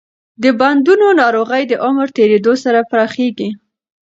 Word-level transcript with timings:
د 0.43 0.45
بندونو 0.59 1.07
ناروغي 1.21 1.63
د 1.67 1.73
عمر 1.85 2.07
تېریدو 2.17 2.53
سره 2.63 2.79
پراخېږي. 2.89 3.49